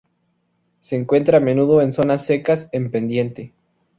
Se 0.79 0.95
encuentra 0.95 1.37
a 1.37 1.41
menudo 1.41 1.79
en 1.79 1.93
zonas 1.93 2.25
secas, 2.25 2.69
en 2.71 2.89
pendiente. 2.89 3.53